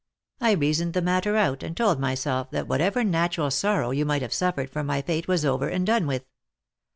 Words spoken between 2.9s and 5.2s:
natural sorrow you might have suffered for my